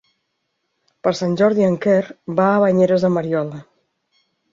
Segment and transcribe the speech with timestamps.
[1.07, 1.97] Per Sant Jordi en Quer
[2.39, 3.61] va a Banyeres de Mariola.